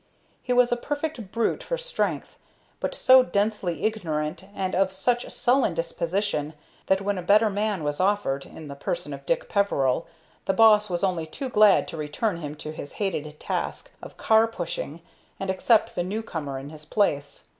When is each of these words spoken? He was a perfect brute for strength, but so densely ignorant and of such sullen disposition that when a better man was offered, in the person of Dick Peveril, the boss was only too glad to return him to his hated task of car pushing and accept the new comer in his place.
He 0.41 0.51
was 0.51 0.71
a 0.71 0.77
perfect 0.77 1.31
brute 1.31 1.61
for 1.61 1.77
strength, 1.77 2.39
but 2.79 2.95
so 2.95 3.21
densely 3.21 3.83
ignorant 3.83 4.43
and 4.55 4.73
of 4.73 4.91
such 4.91 5.31
sullen 5.31 5.75
disposition 5.75 6.55
that 6.87 7.01
when 7.01 7.19
a 7.19 7.21
better 7.21 7.51
man 7.51 7.83
was 7.83 7.99
offered, 7.99 8.43
in 8.47 8.67
the 8.67 8.73
person 8.73 9.13
of 9.13 9.27
Dick 9.27 9.47
Peveril, 9.47 10.07
the 10.45 10.53
boss 10.53 10.89
was 10.89 11.03
only 11.03 11.27
too 11.27 11.49
glad 11.49 11.87
to 11.87 11.97
return 11.97 12.37
him 12.37 12.55
to 12.55 12.71
his 12.71 12.93
hated 12.93 13.39
task 13.39 13.91
of 14.01 14.17
car 14.17 14.47
pushing 14.47 15.01
and 15.39 15.51
accept 15.51 15.93
the 15.93 16.03
new 16.03 16.23
comer 16.23 16.57
in 16.57 16.71
his 16.71 16.83
place. 16.85 17.43